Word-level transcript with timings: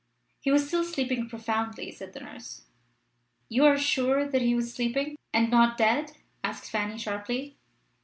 "He 0.39 0.49
was 0.49 0.67
still 0.67 0.83
sleeping 0.83 1.29
profoundly," 1.29 1.91
said 1.91 2.13
the 2.13 2.21
nurse. 2.21 2.63
"You 3.49 3.65
are 3.67 3.77
sure 3.77 4.27
that 4.27 4.41
he 4.41 4.55
was 4.55 4.73
sleeping, 4.73 5.15
and 5.31 5.51
not 5.51 5.77
dead?" 5.77 6.13
asked 6.43 6.71
Fanny, 6.71 6.97
sharply. 6.97 7.55